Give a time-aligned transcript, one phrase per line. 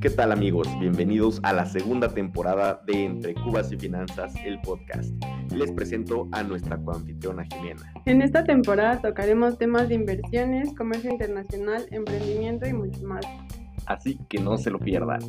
[0.00, 0.68] ¿Qué tal amigos?
[0.80, 5.14] Bienvenidos a la segunda temporada de Entre Cubas y Finanzas, el podcast.
[5.54, 7.92] Les presento a nuestra coanfitriona Jimena.
[8.04, 13.24] En esta temporada tocaremos temas de inversiones, comercio internacional, emprendimiento y mucho más.
[13.86, 15.20] Así que no se lo pierdan.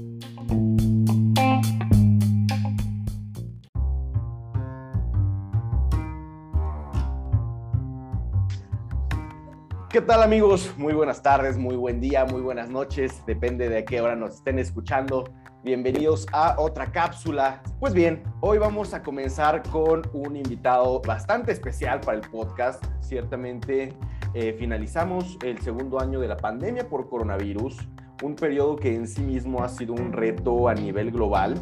[9.94, 10.74] ¿Qué tal amigos?
[10.76, 14.58] Muy buenas tardes, muy buen día, muy buenas noches, depende de qué hora nos estén
[14.58, 15.26] escuchando.
[15.64, 17.62] Bienvenidos a otra cápsula.
[17.80, 22.84] Pues bien, hoy vamos a comenzar con un invitado bastante especial para el podcast.
[23.02, 23.94] Ciertamente
[24.34, 27.78] eh, finalizamos el segundo año de la pandemia por coronavirus,
[28.24, 31.54] un periodo que en sí mismo ha sido un reto a nivel global,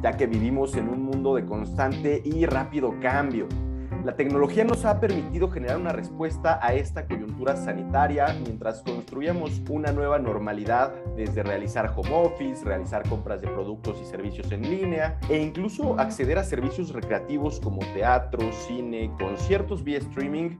[0.00, 3.48] ya que vivimos en un mundo de constante y rápido cambio
[4.04, 9.92] la tecnología nos ha permitido generar una respuesta a esta coyuntura sanitaria mientras construíamos una
[9.92, 15.38] nueva normalidad desde realizar home office, realizar compras de productos y servicios en línea e
[15.38, 20.56] incluso acceder a servicios recreativos como teatro, cine, conciertos vía streaming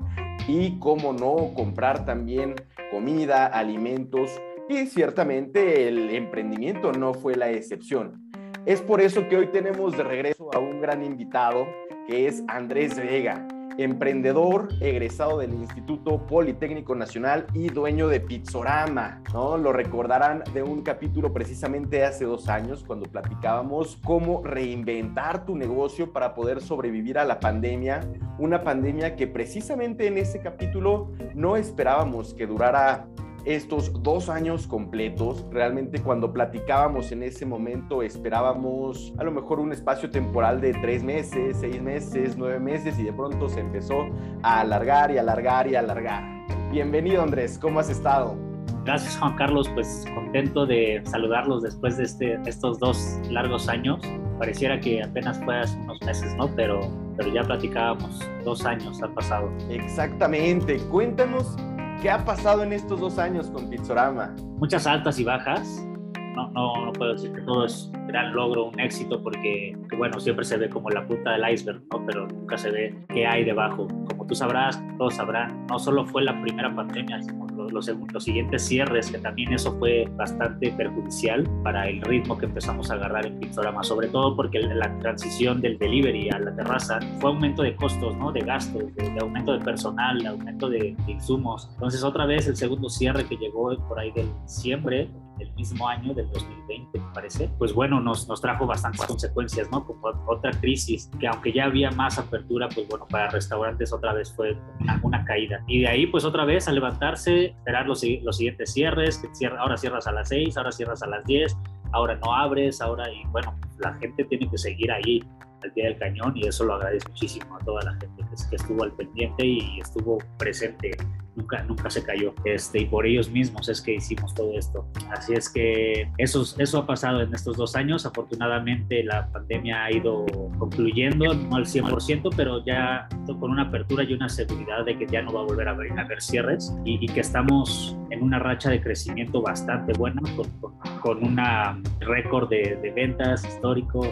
[0.47, 2.55] y, cómo no, comprar también
[2.91, 4.31] comida, alimentos
[4.69, 8.31] y ciertamente el emprendimiento no fue la excepción.
[8.67, 11.67] Es por eso que hoy tenemos de regreso a un gran invitado
[12.11, 13.47] es Andrés Vega,
[13.79, 19.57] emprendedor egresado del Instituto Politécnico Nacional y dueño de Pizzorama, ¿no?
[19.57, 26.13] Lo recordarán de un capítulo precisamente hace dos años cuando platicábamos cómo reinventar tu negocio
[26.13, 28.01] para poder sobrevivir a la pandemia,
[28.39, 33.07] una pandemia que precisamente en ese capítulo no esperábamos que durara
[33.45, 35.45] estos dos años completos.
[35.51, 41.03] Realmente cuando platicábamos en ese momento esperábamos a lo mejor un espacio temporal de tres
[41.03, 44.07] meses, seis meses, nueve meses y de pronto se empezó
[44.43, 46.23] a alargar y alargar y alargar.
[46.71, 48.37] Bienvenido Andrés, ¿cómo has estado?
[48.85, 54.01] Gracias Juan Carlos, pues contento de saludarlos después de este, estos dos largos años.
[54.39, 56.49] Pareciera que apenas fue hace unos meses, ¿no?
[56.57, 56.81] Pero,
[57.15, 59.51] pero ya platicábamos, dos años han pasado.
[59.69, 61.59] Exactamente, cuéntanos
[62.01, 64.35] ¿Qué ha pasado en estos dos años con Pizzorama?
[64.59, 65.87] Muchas altas y bajas.
[66.35, 70.19] No, no, no puedo decir que todo es un gran logro, un éxito, porque, bueno,
[70.19, 72.07] siempre se ve como la punta del iceberg, ¿no?
[72.07, 73.87] Pero nunca se ve qué hay debajo.
[74.09, 78.63] Como tú sabrás, todos sabrán, no solo fue la primera pandemia, sino los, los, siguientes
[78.67, 83.39] cierres, que también eso fue bastante perjudicial para el ritmo que empezamos a agarrar en
[83.41, 88.17] Pixorama, sobre todo porque la transición del delivery a la terraza fue aumento de costos,
[88.17, 88.33] ¿no?
[88.33, 91.69] de gastos, de, aumento de personal, de aumento de, de, insumos.
[91.75, 96.15] Entonces otra vez el segundo cierre que llegó por ahí del diciembre del mismo año,
[96.15, 99.85] del 2020 me parece, pues bueno, nos, nos trajo bastantes consecuencias, ¿no?
[99.85, 104.33] Como otra crisis, que aunque ya había más apertura, pues bueno, para restaurantes otra vez
[104.33, 105.63] fue una, una caída.
[105.67, 109.61] Y de ahí pues otra vez a levantarse, esperar los, los siguientes cierres, que cierra,
[109.61, 111.57] ahora cierras a las 6, ahora cierras a las 10,
[111.93, 115.25] ahora no abres, ahora y bueno, la gente tiene que seguir ahí
[115.63, 118.57] al pie del cañón y eso lo agradezco muchísimo a toda la gente que, que
[118.57, 120.93] estuvo al pendiente y estuvo presente
[121.37, 122.35] nunca, nunca se cayó.
[122.45, 124.87] Este, y por ellos mismos es que hicimos todo esto.
[125.11, 128.07] Así es que eso, eso ha pasado en estos dos años.
[128.07, 130.27] Afortunadamente la pandemia ha ido
[130.59, 135.23] concluyendo, no al 100%, pero ya con una apertura y una seguridad de que ya
[135.23, 139.41] no va a volver a haber, cierres y, que estamos en una racha de crecimiento
[139.41, 144.07] bastante buena, con, con, una récord de ventas histórico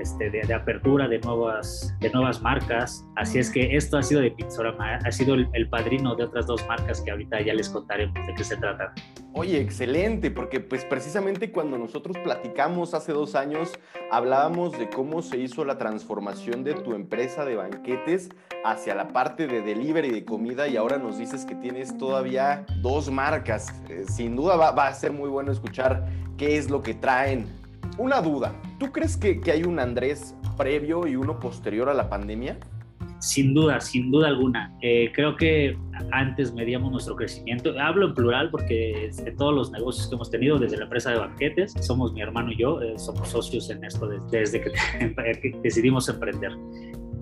[0.00, 3.06] este, de, apertura de nuevas, de nuevas marcas.
[3.16, 6.46] Así es que esto ha sido de Pizzorama, ha sido el, el, padrino de otras
[6.46, 8.92] dos marcas que ahorita ya les contaremos de qué se trata.
[9.32, 13.72] Oye, excelente, porque pues precisamente cuando nosotros platicamos hace dos años,
[14.10, 18.30] hablábamos de cómo se hizo la transformación de tu empresa de banquetes
[18.64, 23.10] hacia la parte de delivery de comida y ahora nos dices que tienes todavía dos
[23.10, 23.72] marcas.
[23.88, 26.06] Eh, sin duda va, va a ser muy bueno escuchar
[26.36, 27.59] qué es lo que traen
[27.98, 28.54] una duda.
[28.78, 32.58] ¿Tú crees que, hay un Andrés previo y uno posterior a la pandemia?
[33.18, 34.74] Sin duda, sin duda alguna.
[34.80, 35.76] Eh, creo que
[36.10, 37.78] antes medíamos nuestro crecimiento.
[37.78, 41.18] Hablo en plural porque de todos los negocios que hemos tenido, desde la empresa de
[41.18, 46.52] banquetes, somos mi hermano y yo, eh, somos socios en esto desde, que, decidimos emprender.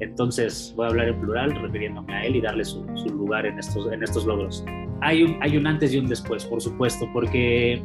[0.00, 3.90] Entonces voy a hablar en plural refiriéndome a él y darle su, lugar en estos,
[3.92, 4.64] en estos logros.
[5.00, 7.82] Hay un, hay un antes y un después, por supuesto, porque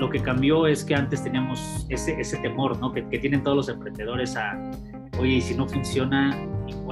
[0.00, 2.92] lo que cambió es que antes teníamos ese, ese temor, ¿no?
[2.92, 4.58] Que, que, tienen todos los emprendedores a,
[5.18, 6.36] oye, y si no funciona,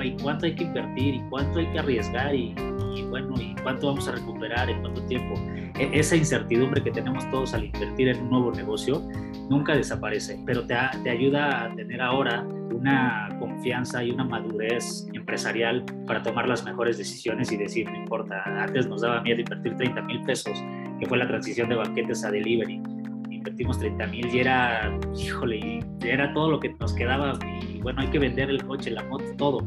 [0.05, 1.14] ¿y cuánto hay que invertir?
[1.14, 2.34] ¿Y cuánto hay que arriesgar?
[2.34, 2.55] Y,
[2.94, 4.69] y bueno, ¿y cuánto vamos a recuperar?
[4.69, 5.34] ¿En cuánto tiempo?
[5.78, 9.02] E, esa incertidumbre que tenemos todos al invertir en un nuevo negocio
[9.49, 15.84] nunca desaparece, pero te, te ayuda a tener ahora una confianza y una madurez empresarial
[16.06, 20.02] para tomar las mejores decisiones y decir, no importa, antes nos daba miedo invertir 30
[20.02, 20.62] mil pesos
[21.00, 22.81] que fue la transición de banquetes a delivery.
[23.49, 27.39] Invertimos 30 mil y era, híjole, era todo lo que nos quedaba.
[27.67, 29.67] Y bueno, hay que vender el coche, la moto, todo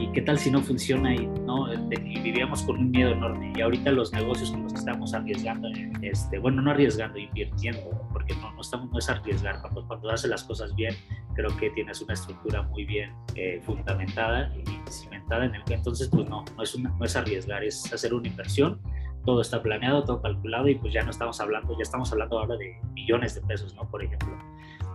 [0.00, 1.72] y qué tal si no funciona y, ¿no?
[1.72, 3.52] y vivíamos con un miedo enorme.
[3.56, 5.68] Y ahorita los negocios con los que estamos arriesgando,
[6.02, 9.60] este, bueno, no arriesgando, invirtiendo, porque no, no, estamos, no es arriesgar.
[9.60, 10.94] Cuando, cuando haces las cosas bien,
[11.34, 16.08] creo que tienes una estructura muy bien eh, fundamentada y cimentada en el que entonces,
[16.08, 18.80] pues no, no es, no es arriesgar, es hacer una inversión.
[19.26, 22.56] Todo está planeado, todo calculado y pues ya no estamos hablando, ya estamos hablando ahora
[22.56, 23.82] de millones de pesos, ¿no?
[23.90, 24.34] Por ejemplo.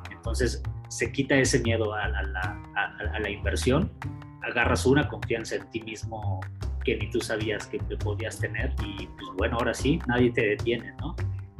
[0.10, 3.92] Entonces se quita ese miedo a, la, a, a la inversión
[4.44, 6.40] agarras una confianza en ti mismo
[6.84, 10.42] que ni tú sabías que te podías tener y pues bueno, ahora sí, nadie te
[10.42, 11.16] detiene, ¿no?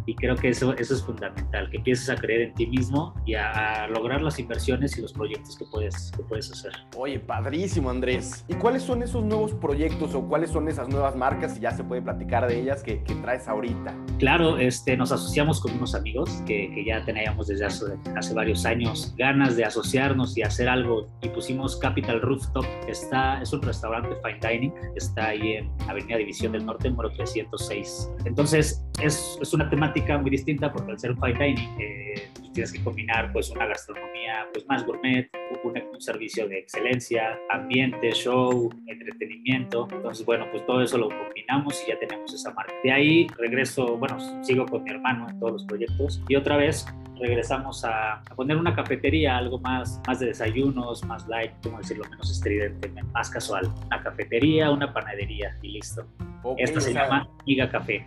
[0.06, 3.36] Y creo que eso, eso es fundamental, que empieces a creer en ti mismo y
[3.36, 6.72] a, lograr las inversiones y los proyectos que puedes, que puedes hacer.
[6.96, 8.46] Oye, padrísimo Andrés.
[8.48, 11.84] ¿Y cuáles son esos nuevos proyectos o cuáles son esas nuevas marcas, si ya se
[11.84, 13.96] puede platicar de ellas, que, que traes ahorita?
[14.20, 18.66] Claro, este, nos asociamos con unos amigos que, que ya teníamos desde hace, hace, varios
[18.66, 24.16] años ganas de asociarnos y hacer algo y pusimos Capital Rooftop, está, es un restaurante
[24.24, 28.12] fine dining, está ahí en Avenida División del Norte, número 306.
[28.26, 32.72] Entonces, es, es una temática muy distinta porque al ser un fine dining eh, tienes
[32.74, 35.30] que combinar pues una gastronomía pues más gourmet,
[35.64, 39.88] un, un, servicio de excelencia, ambiente, show, entretenimiento.
[39.92, 42.74] Entonces, bueno, pues todo eso lo combinamos y ya tenemos esa marca.
[42.84, 46.86] De ahí regreso, bueno, sigo con mi hermano en todos los proyectos y otra vez
[47.20, 52.04] regresamos a, a, poner una cafetería, algo más, más de desayunos, más light, como decirlo,
[52.10, 53.72] menos estridente, más casual.
[53.86, 56.06] Una cafetería, una panadería y listo.
[56.44, 58.06] Okay, Esta se llama Giga Café.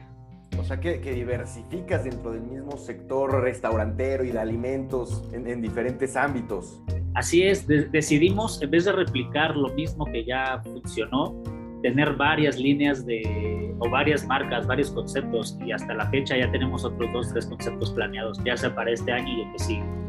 [0.58, 5.60] O sea, que, que, diversificas dentro del mismo sector restaurantero y de alimentos en, en
[5.60, 6.80] diferentes ámbitos.
[7.14, 11.34] Así es, de decidimos, en vez de replicar lo mismo que ya funcionó,
[11.82, 16.84] tener varias líneas de, o varias marcas, varios conceptos, y hasta la fecha ya tenemos
[16.84, 20.04] otros dos, tres conceptos planeados, ya sea para este año y el que sigue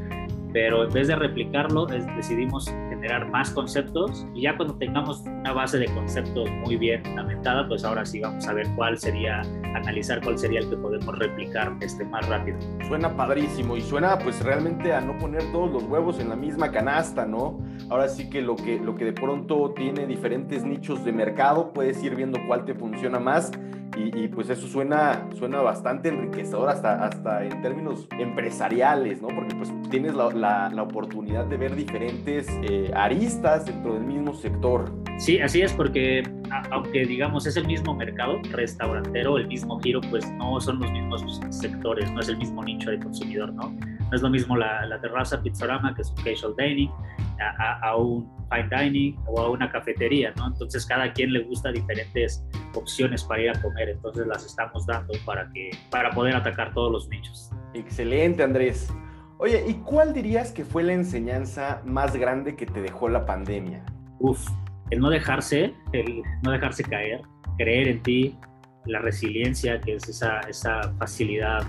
[0.56, 2.74] pero en vez de replicarlo decidimos
[3.06, 7.84] generar más conceptos y ya cuando tengamos una base de conceptos muy bien fundamentada, pues
[7.84, 9.42] ahora sí vamos a ver cuál sería,
[9.76, 12.58] analizar cuál sería el que podemos replicar este más rápido.
[12.88, 16.72] Suena padrísimo y suena pues realmente a no poner todos los huevos en la misma
[16.72, 17.60] canasta, ¿no?
[17.90, 22.04] Ahora sí que lo que, lo que de pronto tiene diferentes nichos de mercado, puedes
[22.04, 23.52] ir viendo cuál te funciona más
[23.98, 29.30] y, y, pues eso suena, suena bastante enriquecedor hasta, hasta en términos empresariales, ¿no?
[29.30, 34.34] Porque pues tienes la, la, la oportunidad de ver diferentes eh, aristas dentro del mismo
[34.34, 34.92] sector.
[35.18, 36.24] Sí, así es, porque
[36.72, 41.40] aunque digamos es el mismo mercado restaurantero, el mismo giro, pues no son los mismos
[41.50, 43.70] sectores, no es el mismo nicho de consumidor, ¿no?
[43.72, 46.92] No es lo mismo la, la terraza Pizzorama, que es un casual dining,
[47.40, 50.48] a, a, un fine dining o a una cafetería, ¿no?
[50.48, 55.14] Entonces cada quien le gusta diferentes opciones para ir a comer, entonces las estamos dando
[55.26, 57.52] para, que, para poder atacar todos los nichos.
[57.74, 58.94] Excelente, Andrés.
[59.38, 63.84] Oye, ¿y cuál dirías que fue la enseñanza más grande que te dejó la pandemia?
[64.20, 64.48] Uf,
[64.92, 67.22] el no dejarse, el no dejarse caer,
[67.58, 68.40] creer en ti,
[68.86, 71.66] la resiliencia, que es esa, esa facilidad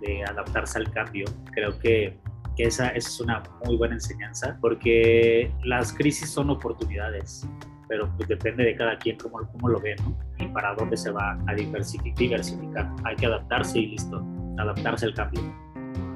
[0.00, 1.24] de adaptarse al cambio.
[1.52, 2.18] Creo que
[2.56, 7.48] que esa, esa es una muy buena enseñanza, porque las crisis son oportunidades,
[7.88, 10.16] pero pues depende de cada quien cómo, cómo lo ve, ¿no?
[10.38, 12.90] Y para dónde se va a diversificar.
[13.04, 14.24] Hay que adaptarse y listo,
[14.58, 15.69] adaptarse al cambio.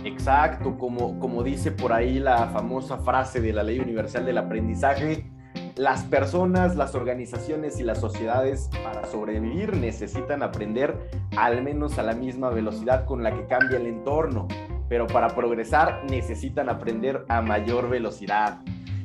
[0.04, 5.30] Exacto, como, como dice por ahí la famosa frase de la Ley Universal del Aprendizaje,
[5.76, 12.14] las personas, las organizaciones y las sociedades para sobrevivir necesitan aprender al menos a la
[12.14, 14.46] misma velocidad con la que cambia el entorno
[14.88, 18.60] pero para progresar necesitan aprender a mayor velocidad.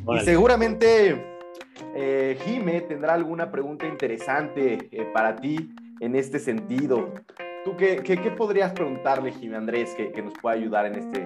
[0.08, 1.40] Y seguramente
[1.96, 7.14] eh, Jime tendrá alguna pregunta interesante eh, para ti en este sentido.
[7.66, 11.22] ¿Tú qué, qué, qué podrías preguntarle, Jime Andrés, que, que, nos pueda ayudar en este,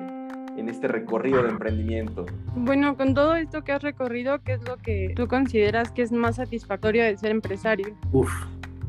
[0.58, 2.26] en este recorrido de emprendimiento?
[2.56, 6.12] Bueno, con todo esto que has recorrido, ¿qué es lo que tú consideras que es
[6.12, 7.96] más satisfactorio de ser empresario?
[8.12, 8.32] Uf,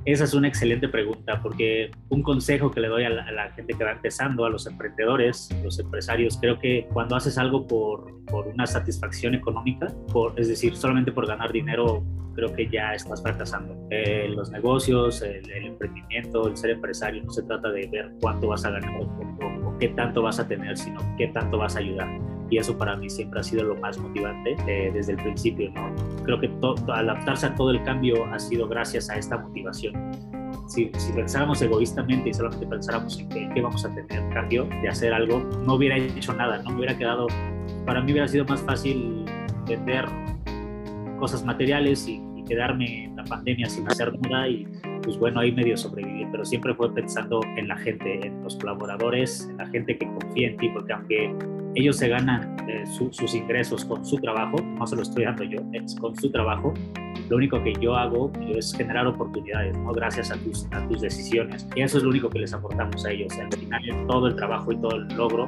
[0.05, 3.85] esa es una excelente pregunta porque un consejo que le doy a la, gente que
[3.85, 8.67] va empezando, a los emprendedores, los empresarios, creo que cuando haces algo por, por una
[8.67, 13.75] satisfacción económica, por, es decir, solamente por ganar dinero, creo que ya estás fracasando.
[13.91, 18.49] Eh, los negocios, el, el, emprendimiento, el ser empresario, no se trata de ver cuánto
[18.49, 21.77] vas a ganar o, o, o qué tanto vas a tener, sino qué tanto vas
[21.77, 25.19] a ayudar y eso para mí siempre ha sido lo más motivante eh, desde el
[25.19, 25.95] principio, ¿no?
[26.25, 26.51] Creo que
[26.93, 29.95] adaptarse a todo el cambio ha sido gracias a esta motivación.
[30.69, 35.13] Si, si pensáramos egoístamente y solamente pensáramos en que, vamos a tener cambio de hacer
[35.13, 37.27] algo, no hubiera hecho nada, no me hubiera quedado,
[37.85, 39.25] para mí hubiera sido más fácil
[39.67, 40.07] vender
[41.19, 44.67] cosas materiales y, y quedarme en la pandemia sin hacer nada y,
[45.03, 49.49] pues bueno, ahí medio sobrevivir, pero siempre fue pensando en la gente, en los colaboradores,
[49.51, 51.35] en la gente que confía en ti, porque aunque
[51.75, 55.61] ellos se ganan eh, sus ingresos con su trabajo, no se lo estoy dando yo,
[55.73, 56.73] es con su trabajo,
[57.29, 59.93] lo único que yo hago es generar oportunidades, ¿no?
[59.93, 61.67] Gracias a tus, a tus decisiones.
[61.75, 63.33] Y eso es lo único que les aportamos a ellos.
[63.39, 65.47] Al final, todo el trabajo y todo el logro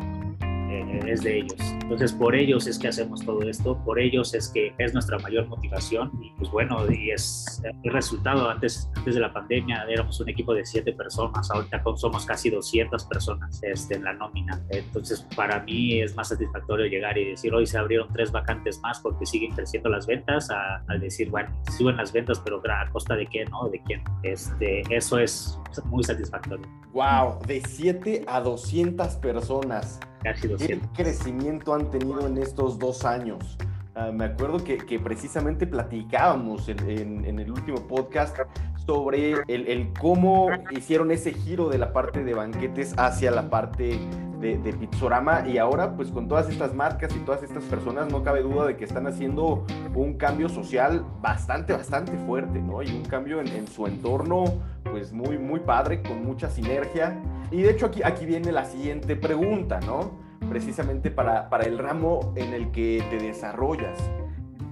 [0.80, 1.56] eh, es de ellos.
[1.82, 5.46] Entonces, por ellos es que hacemos todo esto, por ellos es que es nuestra mayor
[5.46, 8.48] motivación y pues bueno, y es el resultado.
[8.50, 13.04] Antes, antes de la pandemia éramos un equipo de siete personas, ahorita somos casi 200
[13.04, 14.60] personas este, en la nómina.
[14.70, 19.00] Entonces, para mí es más satisfactorio llegar y decir, hoy se abrieron tres vacantes más
[19.00, 23.26] porque siguen creciendo las ventas, al decir, bueno, suben las ventas, pero a costa de
[23.26, 23.68] qué, ¿no?
[23.68, 24.02] ¿De quién?
[24.22, 26.66] Este, eso es muy satisfactorio.
[26.92, 30.00] Wow, de 7 a 200 personas.
[30.26, 30.88] Casi 200.
[30.90, 33.56] ¿Qué crecimiento han tenido en estos dos años?
[33.94, 38.36] Ah, me acuerdo que, precisamente platicábamos en, en, el último podcast
[38.84, 43.98] sobre el, el, cómo hicieron ese giro de la parte de banquetes hacia la parte
[44.40, 48.22] de, de Pizzorama y ahora pues con todas estas marcas y todas estas personas no
[48.22, 49.64] cabe duda de que están haciendo
[49.94, 52.82] un cambio social bastante, bastante fuerte, ¿no?
[52.82, 54.44] Y un cambio en, en su entorno
[54.90, 57.20] pues muy, muy padre, con mucha sinergia.
[57.50, 60.12] Y de hecho aquí, aquí viene la siguiente pregunta, ¿no?
[60.48, 63.98] Precisamente para, para el ramo en el que te desarrollas.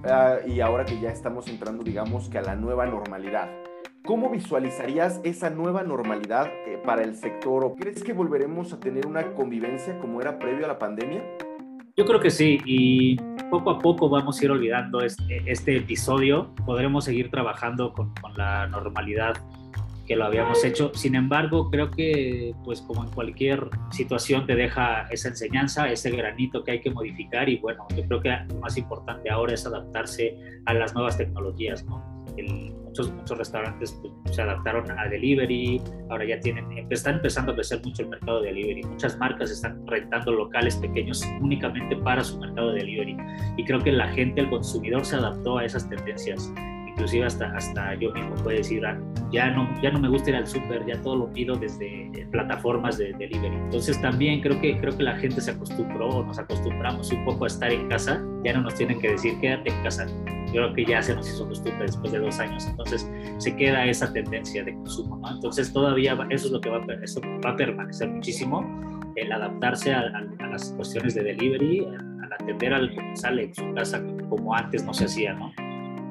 [0.03, 3.49] Ah, y ahora que ya estamos entrando, digamos, que a la nueva normalidad.
[4.05, 7.65] ¿Cómo visualizarías esa nueva normalidad eh, para el sector?
[7.65, 11.23] ¿O crees que volveremos a tener una convivencia como era previo a la pandemia?
[11.97, 13.15] Yo creo que sí, y
[13.49, 16.53] poco a poco vamos a ir olvidando este, este episodio.
[16.67, 19.37] Podremos seguir trabajando con, con, la normalidad
[20.05, 20.91] que lo habíamos hecho.
[20.93, 26.63] Sin embargo, creo que, pues como en cualquier situación, te deja esa enseñanza, ese granito
[26.63, 27.49] que hay que modificar.
[27.49, 31.83] Y bueno, yo creo que lo más importante ahora es adaptarse a las nuevas tecnologías,
[31.85, 32.03] ¿no?
[32.95, 37.81] Muchos, muchos restaurantes pues, se adaptaron a delivery, ahora ya tienen, están empezando a crecer
[37.83, 38.83] mucho el mercado de delivery.
[38.83, 43.17] Muchas marcas están rentando locales pequeños únicamente para su mercado de delivery.
[43.57, 46.51] Y creo que la gente, el consumidor, se adaptó a esas tendencias.
[46.87, 48.97] Inclusive hasta, hasta yo mismo puedo decir, ah,
[49.29, 52.97] ya no, ya no me gusta ir al súper, ya todo lo pido desde plataformas
[52.97, 53.55] de delivery.
[53.55, 57.47] Entonces también creo que, creo que la gente se acostumbró, nos acostumbramos un poco a
[57.47, 60.07] estar en casa, ya no nos tienen que decir quédate en casa
[60.55, 64.11] creo que ya se nos hizo costumbre después de dos años, entonces se queda esa
[64.11, 65.31] tendencia de consumo, ¿no?
[65.31, 68.65] Entonces todavía eso es lo que va, eso va a permanecer muchísimo,
[69.15, 70.09] el adaptarse a,
[70.51, 75.05] las cuestiones de delivery, al atender al comensal en su casa como antes no se
[75.05, 75.51] hacía, ¿no?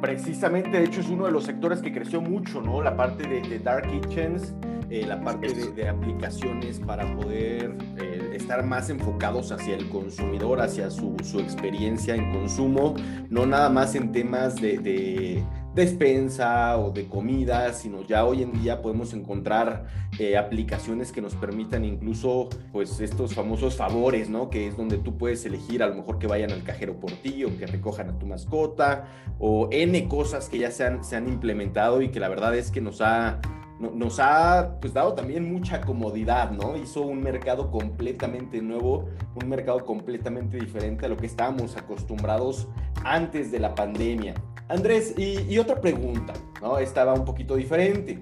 [0.04, 2.82] Precisamente, de hecho, es uno de los sectores que creció mucho, ¿no?
[2.82, 4.52] La parte de, Dark Kitchens,
[4.90, 10.90] eh, la parte de, aplicaciones para poder eh, estar más enfocados hacia el consumidor, hacia
[10.90, 12.96] su, experiencia en consumo,
[13.30, 15.42] no nada más en temas de
[15.74, 19.86] despensa o de comida, sino ya hoy en día podemos encontrar
[20.18, 24.50] eh, aplicaciones que nos permitan incluso pues estos famosos favores, ¿no?
[24.50, 27.44] Que es donde tú puedes elegir a lo mejor que vayan al cajero por ti
[27.44, 31.28] o que recojan a tu mascota o N cosas que ya se han, se han
[31.28, 33.40] implementado y que la verdad es que nos ha
[33.80, 36.76] nos ha pues, dado también mucha comodidad, ¿no?
[36.76, 42.68] Hizo un mercado completamente nuevo, un mercado completamente diferente a lo que estábamos acostumbrados
[43.04, 44.34] antes de la pandemia.
[44.68, 46.78] Andrés, y, otra pregunta, ¿no?
[46.78, 48.18] Estaba un poquito diferente.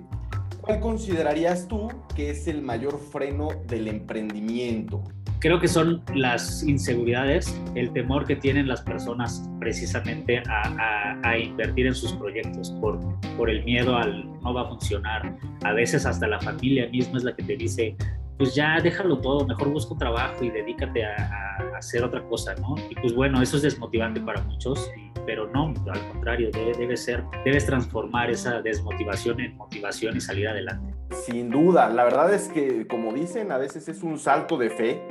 [0.60, 5.02] ¿Cuál considerarías tú que es el mayor freno del emprendimiento?
[5.42, 11.94] creo que son las inseguridades, el temor que tienen las personas precisamente a, invertir en
[11.94, 13.00] sus proyectos por,
[13.36, 15.36] por el miedo al no va a funcionar.
[15.64, 17.96] A veces hasta la familia misma es la que te dice,
[18.38, 22.74] pues ya déjalo todo, mejor busca un trabajo y dedícate a, hacer otra cosa, ¿no?
[22.90, 24.90] Y pues bueno, eso es desmotivante para muchos,
[25.26, 30.48] pero no, al contrario, debe, debe ser, debes transformar esa desmotivación en motivación y salir
[30.48, 30.94] adelante.
[31.10, 35.02] Sin duda, la verdad es que, como dicen, a veces es un salto de fe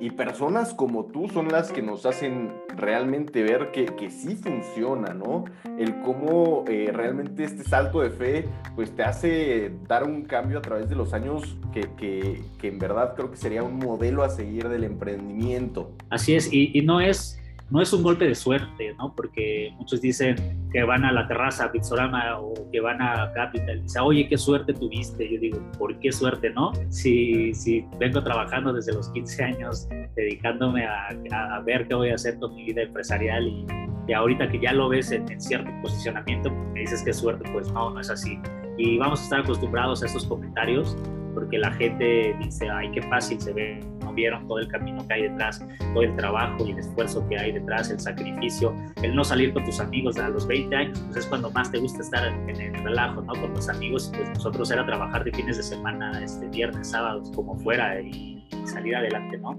[0.00, 5.12] y, personas como tú son las que nos hacen realmente ver que, que sí funciona,
[5.12, 5.44] ¿no?
[5.78, 10.62] El cómo eh, realmente este salto de fe, pues te hace dar un cambio a
[10.62, 14.28] través de los años que, que, que en verdad creo que sería un modelo a
[14.28, 15.90] seguir del emprendimiento.
[16.10, 17.40] Así es, y, y no es
[17.70, 19.14] no es un golpe de suerte, ¿no?
[19.14, 20.36] Porque muchos dicen
[20.72, 24.28] que van a la terraza a Pizzorama o que van a Capital y dicen, oye,
[24.28, 25.28] qué suerte tuviste.
[25.28, 26.72] Yo digo, ¿por qué suerte, no?
[26.90, 32.14] Si, si vengo trabajando desde los 15 años, dedicándome a, a ver qué voy a
[32.14, 33.66] hacer con mi vida empresarial y,
[34.06, 37.72] y ahorita que ya lo ves en, en cierto posicionamiento, me dices que suerte, pues
[37.72, 38.38] no, no es así.
[38.76, 40.96] Y vamos a estar acostumbrados a esos comentarios
[41.34, 45.14] porque la gente dice, ay, qué fácil se ve, no vieron todo el camino que
[45.14, 49.24] hay detrás, todo el trabajo y el esfuerzo que hay detrás, el sacrificio, el no
[49.24, 52.26] salir con tus amigos a los 20 años, pues es cuando más te gusta estar
[52.26, 53.32] en el relajo, ¿no?
[53.32, 57.56] Con los amigos, pues nosotros era trabajar de fines de semana, este, viernes, sábados, como
[57.56, 58.32] fuera y,
[58.64, 59.58] salir adelante, ¿no?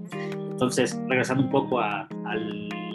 [0.50, 2.08] Entonces, regresando un poco a,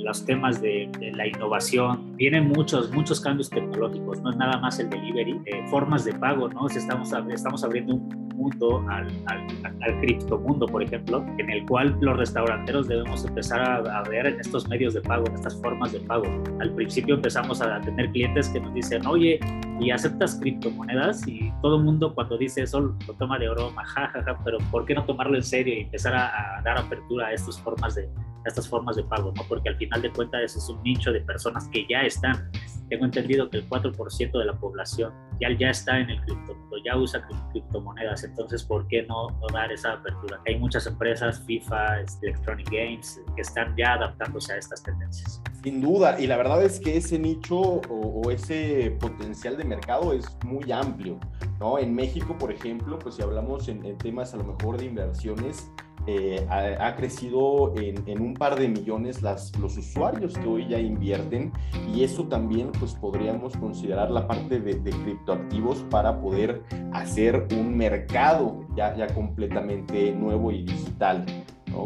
[0.04, 4.90] los temas de, la innovación, vienen muchos, muchos cambios tecnológicos, no es nada más el
[4.90, 6.68] delivery, eh, formas de pago, ¿no?
[6.68, 9.48] estamos, estamos abriendo un mundo, al, al,
[9.82, 14.68] al criptomundo, por ejemplo, en el cual los restauranteros debemos empezar a, ver en estos
[14.68, 16.26] medios de pago, en estas formas de pago.
[16.60, 19.40] Al principio empezamos a tener clientes que nos dicen, oye,
[19.80, 21.28] ¿y aceptas criptomonedas?
[21.28, 24.96] Y todo el mundo cuando dice eso lo toma de broma, jajaja, pero ¿por qué
[24.96, 28.10] no tomarlo en serio y empezar a, a dar apertura a estas formas de,
[28.46, 29.44] estas formas de pago, ¿no?
[29.48, 32.50] porque al final de cuentas es un nicho de personas que ya están.
[32.92, 37.26] Tengo entendido que el 4% de la población ya, está en el criptomundo, ya usa
[37.52, 40.42] criptomonedas, entonces ¿por qué no, dar esa apertura?
[40.46, 45.42] Hay muchas empresas, FIFA, este, Electronic Games, que están ya adaptándose a estas tendencias.
[45.64, 50.26] Sin duda, y la verdad es que ese nicho o, ese potencial de mercado es
[50.44, 51.20] muy amplio,
[51.60, 51.78] ¿no?
[51.78, 55.70] En México, por ejemplo, pues si hablamos en, temas a lo mejor de inversiones,
[56.08, 61.52] eh, ha, crecido en, un par de millones las, los usuarios que hoy ya invierten
[61.94, 68.66] y eso también pues podríamos considerar la parte de, criptoactivos para poder hacer un mercado
[68.76, 71.24] ya, ya completamente nuevo y digital,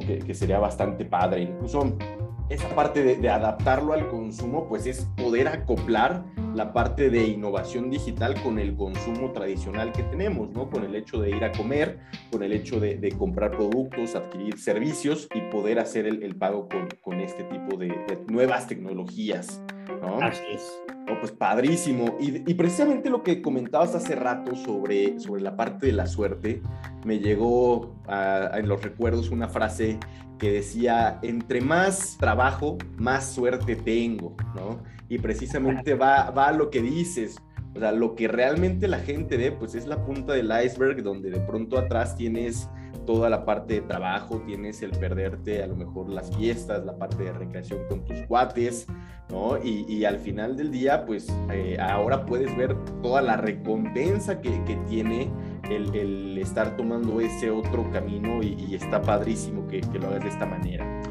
[0.07, 1.41] que, que sería bastante padre.
[1.41, 1.97] Incluso
[2.49, 6.23] esa parte de, adaptarlo al consumo, pues es poder acoplar
[6.53, 10.69] la parte de innovación digital con el consumo tradicional que tenemos, ¿no?
[10.69, 11.99] Con el hecho de ir a comer,
[12.31, 16.69] con el hecho de, comprar productos, adquirir servicios y poder hacer el, pago
[17.01, 17.93] con, este tipo de,
[18.27, 19.61] nuevas tecnologías,
[20.01, 20.19] ¿no?
[20.19, 20.94] Así es.
[21.07, 22.17] Oh, pues padrísimo.
[22.19, 26.61] Y, precisamente lo que comentabas hace rato sobre, sobre la parte de la suerte,
[27.05, 29.99] me llegó en los recuerdos una frase
[30.39, 34.83] que decía, entre más trabajo, más suerte tengo, ¿no?
[35.07, 37.37] Y precisamente va, va a lo que dices,
[37.75, 41.29] o sea, lo que realmente la gente ve, pues es la punta del iceberg, donde
[41.29, 42.69] de pronto atrás tienes
[43.05, 47.23] toda la parte de trabajo, tienes el perderte a lo mejor las fiestas, la parte
[47.23, 48.87] de recreación con tus cuates,
[49.29, 49.57] ¿no?
[49.63, 54.75] Y, al final del día, pues eh, ahora puedes ver toda la recompensa que, que
[54.87, 55.31] tiene
[55.69, 60.45] el, estar tomando ese otro camino y, está padrísimo que, que, lo hagas de esta
[60.45, 61.01] manera.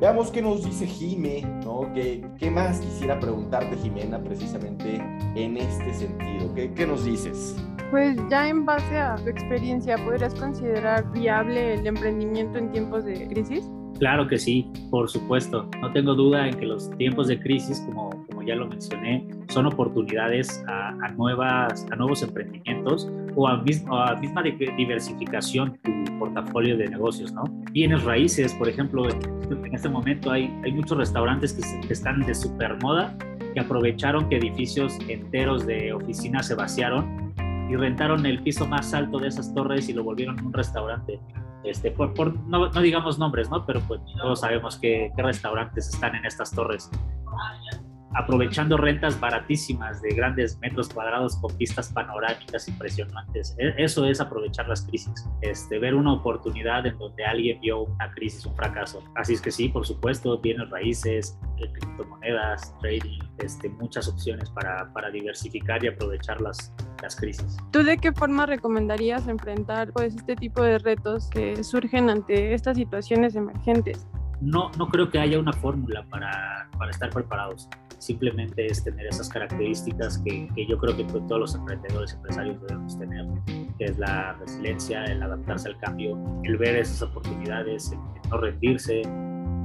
[0.00, 1.92] Veamos qué nos dice Jime, ¿no?
[1.92, 5.02] ¿Qué, qué más quisiera preguntarte, Jimena, precisamente
[5.34, 6.54] en este sentido?
[6.54, 7.56] ¿Qué, ¿Qué nos dices?
[7.90, 13.26] Pues ya en base a tu experiencia, ¿podrías considerar viable el emprendimiento en tiempos de
[13.26, 13.68] crisis?
[13.98, 15.68] Claro que sí, por supuesto.
[15.80, 19.66] No tengo duda en que los tiempos de crisis, como, como ya lo mencioné, son
[19.66, 26.76] oportunidades a, a nuevas, a nuevos emprendimientos o a, mismo, a misma diversificación tu portafolio
[26.76, 27.44] de negocios, ¿no?
[27.72, 32.34] Bienes raíces, por ejemplo, en este momento hay, hay muchos restaurantes que, que están de
[32.34, 33.16] super moda
[33.54, 37.32] que aprovecharon que edificios enteros de oficinas se vaciaron
[37.70, 41.20] y rentaron el piso más alto de esas torres y lo volvieron un restaurante.
[41.64, 43.66] Este, por, por no, no, digamos nombres, ¿no?
[43.66, 46.90] Pero pues todos sabemos qué restaurantes están en estas torres
[48.18, 53.54] aprovechando rentas baratísimas de grandes metros cuadrados con pistas panorámicas impresionantes.
[53.58, 58.10] E, eso es aprovechar las crisis, este, ver una oportunidad en donde alguien vio una
[58.10, 59.04] crisis, un fracaso.
[59.14, 64.92] Así es que sí, por supuesto, tienes raíces, eh, criptomonedas, trading, este, muchas opciones para,
[64.92, 67.56] para diversificar y aprovechar las, las crisis.
[67.70, 72.76] ¿Tú de qué forma recomendarías enfrentar pues, este tipo de retos que surgen ante estas
[72.76, 74.08] situaciones emergentes?
[74.40, 79.28] No, no creo que haya una fórmula para, para estar preparados simplemente es tener esas
[79.28, 83.26] características que, que, yo creo que todos los emprendedores, empresarios debemos tener,
[83.78, 87.98] que es la resiliencia, el adaptarse al cambio, el ver esas oportunidades, el,
[88.30, 89.02] no rendirse.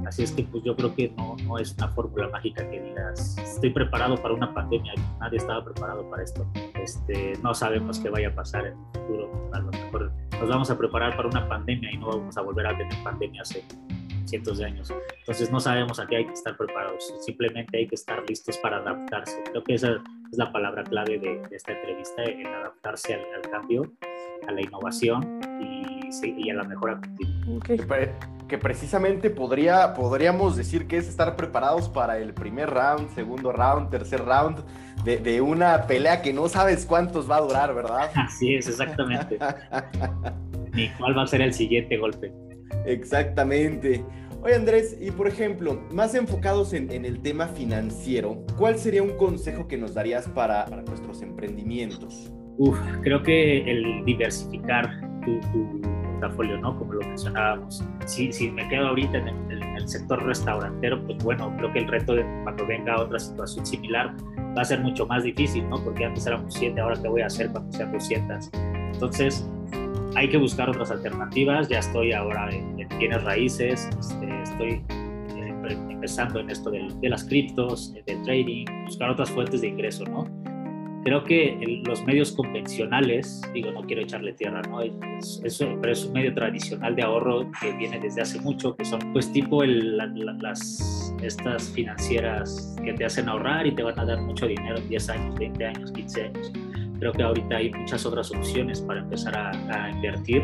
[0.06, 3.38] Así es que pues yo creo que no, no es una fórmula mágica que digas,
[3.38, 6.46] estoy preparado para una pandemia, nadie estaba preparado para esto.
[6.74, 10.70] Este, no sabemos qué vaya a pasar en el futuro, a lo mejor nos vamos
[10.70, 14.58] a preparar para una pandemia y no vamos a volver a tener pandemias en cientos
[14.58, 14.92] de años.
[15.20, 18.78] Entonces no sabemos a qué hay que estar preparados, simplemente hay que estar listos para
[18.78, 19.42] adaptarse.
[19.50, 19.92] Creo que esa
[20.30, 23.92] es la palabra clave de, esta entrevista, en adaptarse al, cambio,
[24.46, 27.60] a la innovación y, a la mejora continua.
[28.48, 33.90] Que, precisamente podría, podríamos decir que es estar preparados para el primer round, segundo round,
[33.90, 34.58] tercer round
[35.02, 38.10] de, de una pelea que no sabes cuántos va a durar, ¿verdad?
[38.14, 39.38] Así es, exactamente.
[40.72, 42.32] Ni cuál va a ser el siguiente golpe.
[42.86, 44.04] Exactamente.
[44.42, 49.66] Oye Andrés, y por ejemplo, más enfocados en, el tema financiero, ¿cuál sería un consejo
[49.66, 52.30] que nos darías para, nuestros emprendimientos?
[52.58, 55.40] Uf, creo que el diversificar tu,
[56.20, 56.78] portafolio, ¿no?
[56.78, 57.82] Como lo mencionábamos.
[58.04, 61.78] Si, si me quedo ahorita en el, en el, sector restaurantero, pues bueno, creo que
[61.78, 64.14] el reto de cuando venga otra situación similar
[64.56, 65.82] va a ser mucho más difícil, ¿no?
[65.82, 68.50] Porque antes éramos 7, ahora qué voy a hacer cuando sean 200.
[68.92, 69.48] Entonces,
[70.16, 71.68] hay que buscar otras alternativas.
[71.68, 77.24] Ya estoy ahora en, en raíces, este, estoy eh, empezando en esto de, de las
[77.24, 80.24] criptos, del trading, buscar otras fuentes de ingreso, ¿no?
[81.04, 84.80] Creo que los medios convencionales, digo, no quiero echarle tierra, ¿no?
[84.80, 89.12] Es, pero es un medio tradicional de ahorro que viene desde hace mucho, que son
[89.12, 94.22] pues tipo el, las, estas financieras que te hacen ahorrar y te van a dar
[94.22, 96.52] mucho dinero en 10 años, 20 años, 15 años.
[96.98, 100.42] Creo que ahorita hay muchas otras opciones para empezar a, a invertir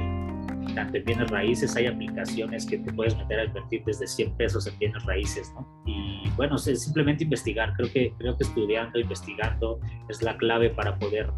[0.75, 4.67] tanto en bienes raíces, hay aplicaciones que te puedes meter a invertir desde 100 pesos
[4.67, 5.67] en bienes raíces, ¿no?
[5.87, 10.99] Y bueno, es simplemente investigar, creo que, creo que estudiando, investigando es la clave para
[10.99, 11.31] poder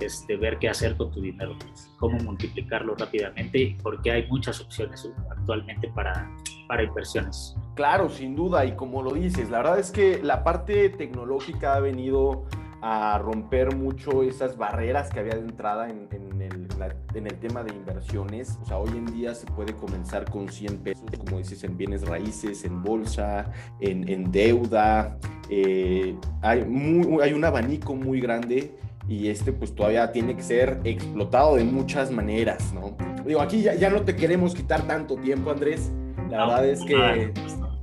[0.00, 1.56] este, ver qué hacer con tu dinero,
[1.98, 6.30] cómo multiplicarlo rápidamente, porque hay muchas opciones actualmente para,
[6.68, 7.56] para inversiones.
[7.74, 11.80] Claro, sin duda, y como lo dices, la verdad es que la parte tecnológica ha
[11.80, 12.46] venido
[12.82, 16.68] a romper mucho esas barreras que había de entrada en, en, el,
[17.14, 18.58] en, el, tema de inversiones.
[18.62, 22.02] O sea, hoy en día se puede comenzar con 100 pesos, como dices, en bienes
[22.06, 25.18] raíces, en bolsa, en, en deuda.
[25.50, 28.72] Eh, hay, muy, hay un abanico muy grande
[29.08, 32.96] y este pues todavía tiene que ser explotado de muchas maneras, ¿no?
[33.26, 35.90] Digo, aquí ya, ya no te queremos quitar tanto tiempo, Andrés.
[36.30, 37.32] La verdad es que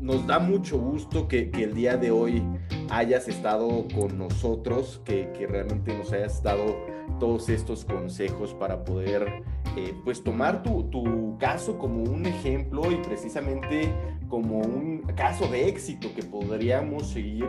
[0.07, 2.41] nos da mucho gusto que, el día de hoy
[2.89, 6.77] hayas estado con nosotros, que, realmente nos hayas dado
[7.19, 9.43] todos estos consejos para poder
[9.75, 13.93] eh, pues tomar tu, caso como un ejemplo y precisamente
[14.29, 17.45] como un caso de éxito que podríamos seguir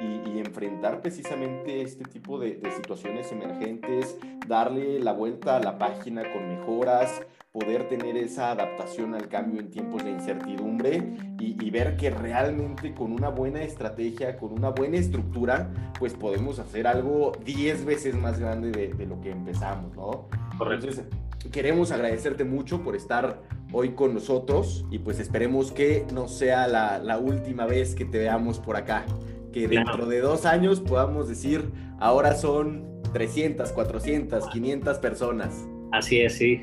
[0.00, 6.48] y, enfrentar precisamente este tipo de situaciones emergentes, darle la vuelta a la página con
[6.48, 7.22] mejoras,
[7.52, 12.94] poder tener esa adaptación al cambio en tiempos de incertidumbre y, y, ver que realmente
[12.94, 18.38] con una buena estrategia, con una buena estructura, pues podemos hacer algo 10 veces más
[18.38, 20.28] grande de, de, lo que empezamos, ¿no?
[20.56, 20.88] Correcto.
[20.88, 21.04] Entonces,
[21.50, 26.98] queremos agradecerte mucho por estar hoy con nosotros y pues esperemos que no sea la,
[27.00, 29.04] la última vez que te veamos por acá,
[29.52, 30.06] que dentro claro.
[30.06, 35.66] de dos años podamos decir, ahora son 300, 400, 500 personas.
[35.92, 36.62] Así es, sí.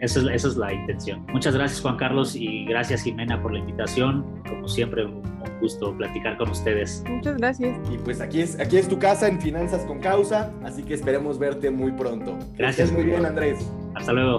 [0.00, 1.26] Esa es, esa es, la intención.
[1.32, 4.24] Muchas gracias, Juan Carlos, y gracias, Jimena, por la invitación.
[4.48, 7.04] Como siempre, un, un gusto platicar con ustedes.
[7.08, 7.78] Muchas gracias.
[7.92, 11.38] Y pues aquí es, aquí es tu casa en Finanzas con Causa, así que esperemos
[11.38, 12.38] verte muy pronto.
[12.56, 12.90] Gracias.
[12.90, 13.70] muy bien, Andrés.
[13.94, 14.38] Hasta luego.